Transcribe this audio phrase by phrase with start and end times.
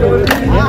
[0.00, 0.59] Thank you.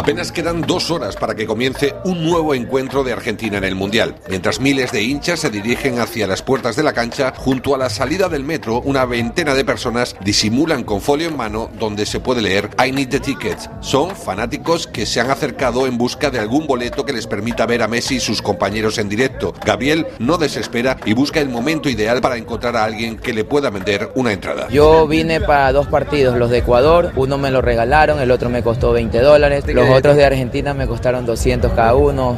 [0.00, 4.14] Apenas quedan dos horas para que comience un nuevo encuentro de Argentina en el Mundial.
[4.30, 7.90] Mientras miles de hinchas se dirigen hacia las puertas de la cancha, junto a la
[7.90, 12.40] salida del metro, una veintena de personas disimulan con folio en mano donde se puede
[12.40, 13.68] leer I need the tickets.
[13.80, 17.82] Son fanáticos que se han acercado en busca de algún boleto que les permita ver
[17.82, 19.52] a Messi y sus compañeros en directo.
[19.66, 23.68] Gabriel no desespera y busca el momento ideal para encontrar a alguien que le pueda
[23.68, 24.68] vender una entrada.
[24.70, 28.62] Yo vine para dos partidos, los de Ecuador, uno me lo regalaron, el otro me
[28.62, 29.66] costó 20 dólares.
[29.66, 32.36] Los otros de Argentina me costaron 200 cada uno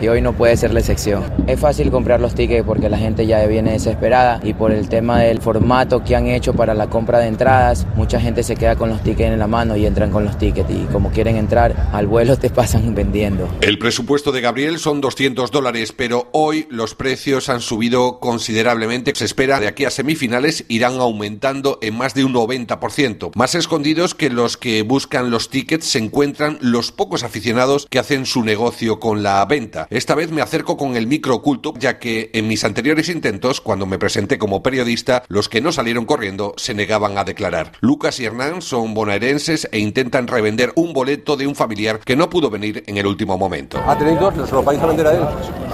[0.00, 1.22] y hoy no puede ser la excepción.
[1.46, 5.20] Es fácil comprar los tickets porque la gente ya viene desesperada y por el tema
[5.20, 8.88] del formato que han hecho para la compra de entradas, mucha gente se queda con
[8.88, 12.06] los tickets en la mano y entran con los tickets y como quieren entrar al
[12.06, 13.48] vuelo te pasan vendiendo.
[13.60, 19.12] El presupuesto de Gabriel son 200 dólares, pero hoy los precios han subido considerablemente.
[19.14, 23.32] Se espera de aquí a semifinales irán aumentando en más de un 90%.
[23.34, 28.26] Más escondidos que los que buscan los tickets se encuentran los pocos aficionados que hacen
[28.26, 29.86] su negocio con la venta.
[29.90, 33.86] Esta vez me acerco con el micro oculto, ya que en mis anteriores intentos, cuando
[33.86, 37.72] me presenté como periodista, los que no salieron corriendo se negaban a declarar.
[37.80, 42.30] Lucas y Hernán son bonaerenses e intentan revender un boleto de un familiar que no
[42.30, 43.80] pudo venir en el último momento.
[43.84, 44.32] ¿Ah, tenéis dos?
[44.48, 45.22] ¿Se lo vais a vender a él?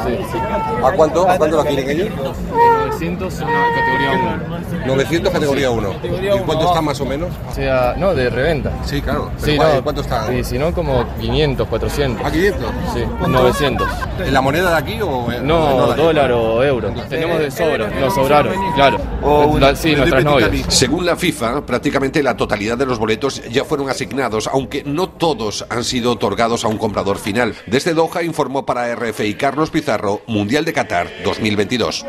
[0.06, 0.39] Sí.
[0.83, 1.28] ¿A cuánto?
[1.28, 2.09] ¿A cuánto lo quieren ellos?
[2.89, 4.12] 900 una categoría
[4.78, 4.87] 1.
[4.97, 5.91] 900 categoría 1.
[6.37, 7.28] ¿Y cuánto está más o menos?
[7.50, 8.72] O sea, no, de reventa.
[8.87, 9.31] Sí, claro.
[9.39, 9.83] Pero Sí, ¿cuál- no.
[9.83, 10.33] ¿Cuánto está?
[10.34, 12.25] Y si no, como 500, 400.
[12.27, 12.70] ¿A 500?
[12.94, 13.89] Sí, 900.
[14.19, 16.93] ¿En la moneda de aquí o No, dólar o euro.
[17.09, 18.99] Tenemos de sobra, nos sobraron, claro.
[19.59, 20.51] La- sí, nuestras novias.
[20.69, 25.67] Según la FIFA, prácticamente la totalidad de los boletos ya fueron asignados, aunque no todos
[25.69, 27.55] han sido otorgados a un comprador final.
[27.67, 32.05] Desde Doha informó para RFI Carlos Pizarro, Mundial de Qatar 2022.